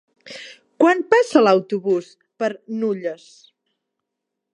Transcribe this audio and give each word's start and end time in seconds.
Quan 0.83 1.03
passa 1.11 1.43
l'autobús 1.47 2.09
per 2.45 2.49
Nulles? 2.79 3.29